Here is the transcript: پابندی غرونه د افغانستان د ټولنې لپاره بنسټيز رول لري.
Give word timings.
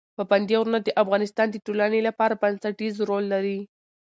پابندی 0.17 0.55
غرونه 0.59 0.79
د 0.81 0.89
افغانستان 1.03 1.47
د 1.51 1.55
ټولنې 1.65 1.99
لپاره 2.07 2.39
بنسټيز 2.41 2.95
رول 3.09 3.25
لري. 3.33 3.59